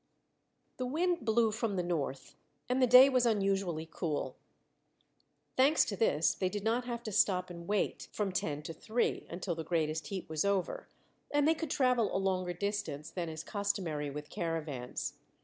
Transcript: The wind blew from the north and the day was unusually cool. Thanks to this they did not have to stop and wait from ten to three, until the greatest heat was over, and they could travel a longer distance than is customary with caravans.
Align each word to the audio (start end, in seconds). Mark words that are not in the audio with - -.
The 0.77 0.87
wind 0.87 1.19
blew 1.23 1.51
from 1.51 1.75
the 1.75 1.83
north 1.83 2.33
and 2.67 2.81
the 2.81 2.87
day 2.87 3.07
was 3.07 3.27
unusually 3.27 3.85
cool. 3.85 4.35
Thanks 5.55 5.85
to 5.85 5.95
this 5.95 6.33
they 6.33 6.49
did 6.49 6.63
not 6.63 6.85
have 6.85 7.03
to 7.03 7.11
stop 7.11 7.51
and 7.51 7.67
wait 7.67 8.07
from 8.11 8.31
ten 8.31 8.63
to 8.63 8.73
three, 8.73 9.27
until 9.29 9.53
the 9.53 9.63
greatest 9.63 10.07
heat 10.07 10.27
was 10.27 10.43
over, 10.43 10.87
and 11.29 11.47
they 11.47 11.53
could 11.53 11.69
travel 11.69 12.17
a 12.17 12.17
longer 12.17 12.51
distance 12.53 13.11
than 13.11 13.29
is 13.29 13.43
customary 13.43 14.09
with 14.09 14.31
caravans. 14.31 15.19